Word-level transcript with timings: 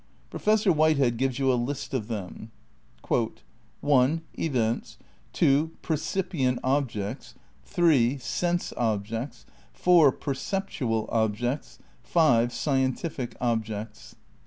Professor 0.31 0.73
Whitehead 0.73 1.17
gives 1.17 1.37
you 1.37 1.53
a 1.53 1.53
list 1.53 1.93
of 1.93 2.07
them. 2.07 2.49
"i) 3.07 3.27
Events,(ii) 4.33 5.69
percipient 5.83 6.59
objects^iii) 6.63 8.19
sense 8.19 8.73
objects 8.75 9.45
^|v) 9.79 10.17
perceptual 10.19 11.07
objects 11.11 11.77
V) 12.03 12.49
scientific 12.49 13.37
objects.'" 13.39 14.15